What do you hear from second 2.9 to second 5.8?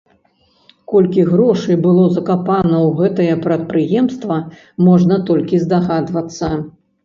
гэтае прадпрыемства, можна толькі